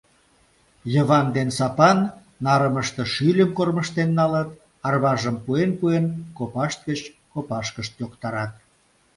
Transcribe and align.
Йыван 0.93 1.27
ден 1.35 1.49
Сапан 1.57 1.99
нарымыште 2.45 3.03
шӱльым 3.13 3.51
кормыжтен 3.57 4.09
налыт, 4.19 4.49
арважым 4.87 5.35
пуэн-пуэн, 5.45 6.05
копашт 6.37 6.79
гыч 6.89 6.99
копашкышт 7.33 7.93
йоктарат. 8.01 8.51